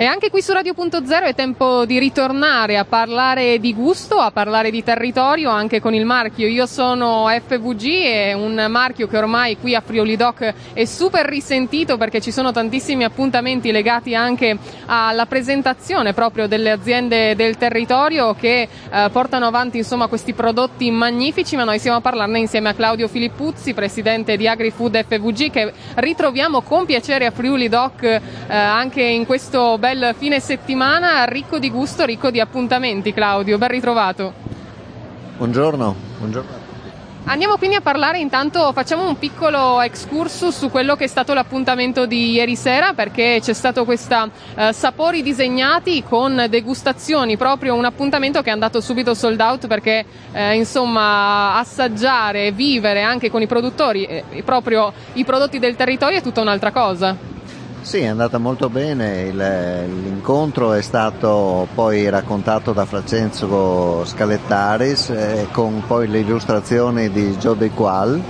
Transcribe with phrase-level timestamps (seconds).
[0.00, 4.70] E anche qui su Radio.0 è tempo di ritornare a parlare di gusto, a parlare
[4.70, 6.46] di territorio, anche con il marchio.
[6.46, 11.96] Io sono FVG, è un marchio che ormai qui a Friuli Doc è super risentito
[11.96, 14.56] perché ci sono tantissimi appuntamenti legati anche
[14.86, 21.56] alla presentazione proprio delle aziende del territorio che eh, portano avanti insomma questi prodotti magnifici,
[21.56, 26.60] ma noi siamo a parlarne insieme a Claudio Filippuzzi, presidente di AgriFood FVG, che ritroviamo
[26.60, 31.70] con piacere a Friuli Doc eh, anche in questo bel bel fine settimana ricco di
[31.70, 33.14] gusto, ricco di appuntamenti.
[33.14, 34.34] Claudio, ben ritrovato.
[35.38, 36.66] Buongiorno, buongiorno.
[37.24, 42.06] Andiamo quindi a parlare intanto, facciamo un piccolo excursus su quello che è stato l'appuntamento
[42.06, 48.40] di ieri sera perché c'è stato questa eh, sapori disegnati con degustazioni, proprio un appuntamento
[48.40, 54.04] che è andato subito sold out perché eh, insomma assaggiare, vivere anche con i produttori,
[54.04, 57.36] eh, proprio i prodotti del territorio è tutta un'altra cosa.
[57.80, 65.46] Sì, è andata molto bene, Il, l'incontro è stato poi raccontato da Francesco Scalettaris eh,
[65.52, 68.22] con poi le illustrazioni di Joe De Qual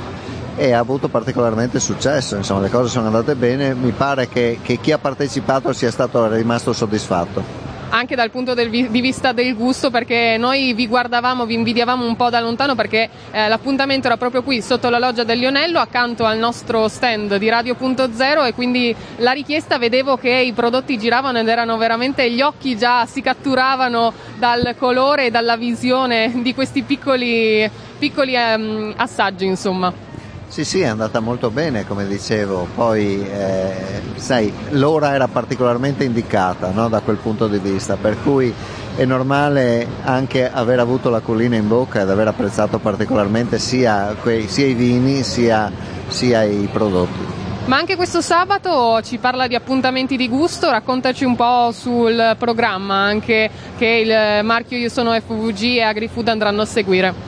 [0.55, 4.79] e ha avuto particolarmente successo, insomma le cose sono andate bene, mi pare che, che
[4.79, 10.37] chi ha partecipato sia stato rimasto soddisfatto anche dal punto di vista del gusto perché
[10.39, 14.61] noi vi guardavamo, vi invidiavamo un po' da lontano perché eh, l'appuntamento era proprio qui
[14.61, 19.79] sotto la loggia del Lionello accanto al nostro stand di Radio.0 e quindi la richiesta
[19.79, 25.27] vedevo che i prodotti giravano ed erano veramente gli occhi già si catturavano dal colore
[25.27, 30.08] e dalla visione di questi piccoli, piccoli ehm, assaggi insomma.
[30.49, 36.71] Sì, sì, è andata molto bene, come dicevo, poi eh, sai, l'ora era particolarmente indicata
[36.71, 38.53] no, da quel punto di vista, per cui
[38.97, 44.49] è normale anche aver avuto la collina in bocca ed aver apprezzato particolarmente sia, quei,
[44.49, 45.71] sia i vini sia,
[46.09, 47.37] sia i prodotti.
[47.67, 52.95] Ma anche questo sabato ci parla di appuntamenti di gusto, raccontaci un po' sul programma
[52.95, 57.28] anche che il marchio Io sono FVG e AgriFood andranno a seguire.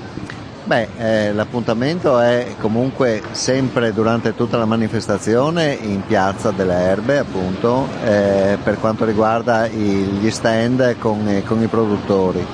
[0.70, 7.89] Beh, eh, l'appuntamento è comunque sempre durante tutta la manifestazione in piazza delle Erbe, appunto,
[8.05, 12.46] eh, per quanto riguarda i, gli stand con, eh, con i produttori.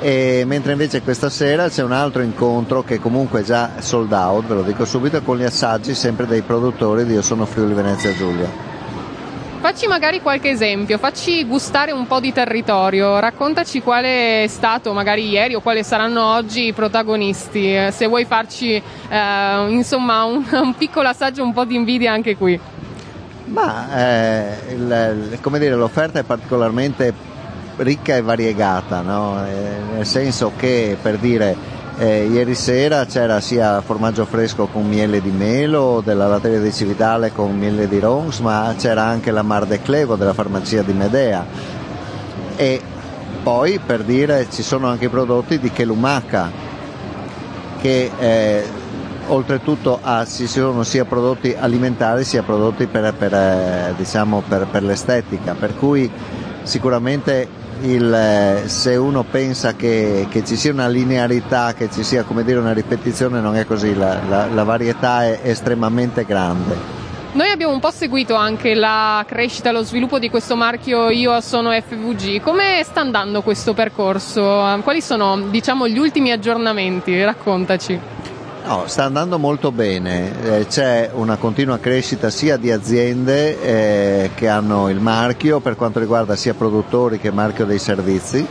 [0.00, 4.46] E mentre invece questa sera c'è un altro incontro che comunque è già sold out,
[4.46, 8.14] ve lo dico subito, con gli assaggi sempre dei produttori di Io sono Friuli Venezia
[8.14, 8.73] Giulia.
[9.74, 15.28] Facci magari qualche esempio, facci gustare un po' di territorio, raccontaci qual è stato magari
[15.28, 21.08] ieri o quali saranno oggi i protagonisti, se vuoi farci eh, insomma un, un, piccolo
[21.08, 22.56] assaggio, un po' di invidia anche qui.
[23.46, 27.12] Ma eh, il, come dire, l'offerta è particolarmente
[27.78, 29.44] ricca e variegata, no?
[29.44, 35.20] eh, nel senso che per dire eh, ieri sera c'era sia formaggio fresco con miele
[35.20, 39.66] di melo della latteria di Civitale con miele di Rons, ma c'era anche la Mar
[39.66, 41.46] de Clevo della farmacia di Medea.
[42.56, 42.80] E
[43.42, 46.50] poi per dire ci sono anche i prodotti di Chelumaca
[47.80, 48.64] che eh,
[49.26, 54.82] oltretutto ah, ci sono sia prodotti alimentari sia prodotti per, per, eh, diciamo per, per
[54.82, 56.10] l'estetica, per cui
[56.62, 57.46] sicuramente
[57.84, 62.44] il, eh, se uno pensa che, che, ci sia una linearità, che ci sia come
[62.44, 67.02] dire una ripetizione, non è così, la, la, la varietà è estremamente grande.
[67.32, 71.72] Noi abbiamo un po' seguito anche la crescita lo sviluppo di questo marchio Io sono
[71.72, 72.40] FVG.
[72.40, 74.78] Come sta andando questo percorso?
[74.84, 77.24] Quali sono diciamo, gli ultimi aggiornamenti?
[77.24, 78.13] Raccontaci.
[78.66, 84.48] No, sta andando molto bene, eh, c'è una continua crescita sia di aziende eh, che
[84.48, 88.46] hanno il marchio per quanto riguarda sia produttori che marchio dei servizi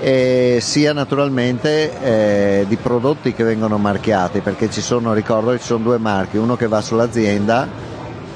[0.00, 5.84] e sia naturalmente eh, di prodotti che vengono marchiati perché ci sono, ricordo, ci sono
[5.84, 7.68] due marchi, uno che va sull'azienda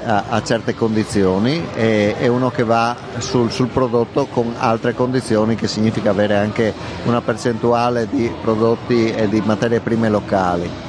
[0.05, 5.55] a, a certe condizioni e, e, uno che va sul, sul prodotto con altre condizioni
[5.55, 6.71] che significa avere anche
[7.05, 10.86] una percentuale di prodotti e di materie prime locali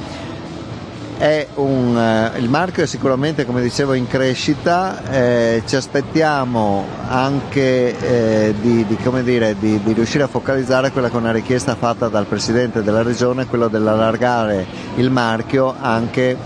[1.55, 8.55] un, eh, il marchio è sicuramente, come dicevo, in crescita, eh, ci aspettiamo anche eh,
[8.61, 12.25] di, di, dire, di, di, riuscire a focalizzare quella che è una richiesta fatta dal
[12.25, 14.65] Presidente della Regione, quello dell'allargare
[14.95, 16.37] il marchio anche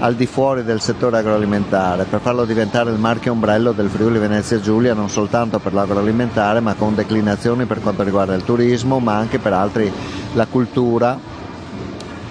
[0.00, 2.04] al di fuori del settore agroalimentare.
[2.04, 6.74] Per farlo diventare il marchio ombrello del Friuli Venezia Giulia non soltanto per l'agroalimentare ma
[6.74, 9.90] con declinazioni per quanto riguarda il turismo ma anche per altri
[10.34, 11.27] la cultura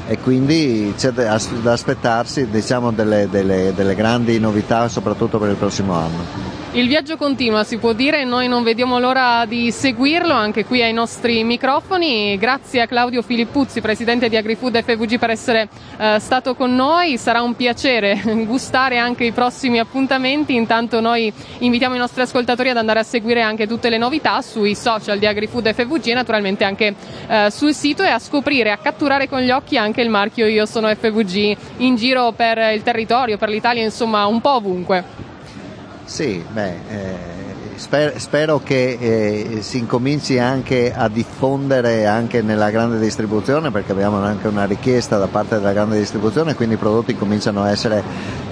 [0.07, 1.33] e quindi c'è da
[1.73, 6.56] aspettarsi diciamo, delle, delle, delle grandi novità soprattutto per il prossimo anno.
[6.73, 10.91] Il viaggio continua, si può dire, noi non vediamo l'ora di seguirlo anche qui ai
[10.91, 12.37] nostri microfoni.
[12.37, 17.17] Grazie a Claudio Filippuzzi, presidente di AgriFood FVG, per essere eh, stato con noi.
[17.17, 20.55] Sarà un piacere gustare anche i prossimi appuntamenti.
[20.55, 24.75] Intanto noi invitiamo i nostri ascoltatori ad andare a seguire anche tutte le novità sui
[24.75, 26.93] social di AgriFood FVG e naturalmente anche
[27.27, 30.65] eh, sul sito e a scoprire, a catturare con gli occhi anche il marchio Io
[30.65, 35.26] sono FVG in giro per il territorio, per l'Italia, insomma un po' ovunque.
[36.07, 37.15] Sì, beh, eh,
[37.75, 44.15] sper- spero che eh, si incominci anche a diffondere anche nella grande distribuzione perché abbiamo
[44.23, 48.01] anche una richiesta da parte della grande distribuzione quindi i prodotti cominciano a essere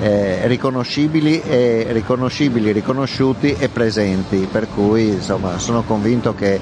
[0.02, 6.60] eh, riconoscibili, e riconoscibili, riconosciuti e presenti per cui insomma sono convinto che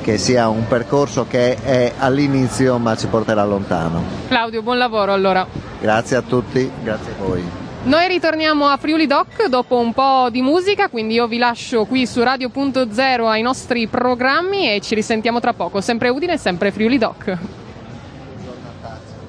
[0.00, 4.00] che sia un percorso che è all'inizio ma ci porterà lontano.
[4.28, 5.44] Claudio, buon lavoro allora.
[5.80, 7.65] Grazie a tutti, grazie a voi.
[7.86, 12.04] Noi ritorniamo a Friuli Doc dopo un po' di musica, quindi io vi lascio qui
[12.04, 15.80] su Radio.0 ai nostri programmi e ci risentiamo tra poco.
[15.80, 17.38] Sempre Udine, sempre Friuli Doc.